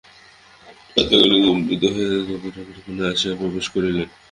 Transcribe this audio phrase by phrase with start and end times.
[0.93, 4.07] প্রাতঃকালে কম্পিতহৃদয় কবি রণক্ষেত্রে আসিয়া প্রবেশ করিলেন।